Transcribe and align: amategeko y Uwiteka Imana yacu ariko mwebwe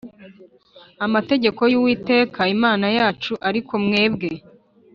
amategeko 1.05 1.61
y 1.71 1.75
Uwiteka 1.79 2.41
Imana 2.55 2.85
yacu 2.97 3.33
ariko 3.49 3.73
mwebwe 3.85 4.29